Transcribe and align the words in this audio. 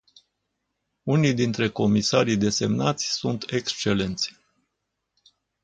Unii 1.03 1.33
dintre 1.33 1.69
comisarii 1.69 2.37
desemnați 2.37 3.11
sunt 3.11 3.51
excelenți. 3.51 4.37